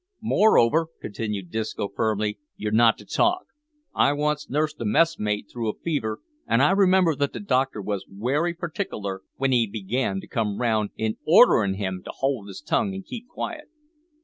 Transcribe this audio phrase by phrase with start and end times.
[0.23, 3.43] "Moreover," continued Disco, firmly, "you're not to talk.
[3.93, 8.05] I once nursed a messmate through a fever, an' I remember that the doctor wos
[8.09, 12.95] werry partikler w'en he began to come round, in orderin' him to hold his tongue
[12.95, 13.65] an' keep quiet."